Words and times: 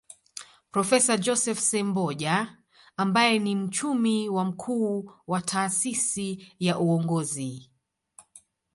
Profesa 0.71 1.15
Joseph 1.17 1.59
Semboja 1.59 2.57
ambaye 2.97 3.39
ni 3.39 3.55
mchumi 3.55 4.27
na 4.29 4.43
mkuu 4.43 5.11
wa 5.27 5.41
Taasisi 5.41 6.53
ya 6.59 6.79
Uongozi 6.79 7.71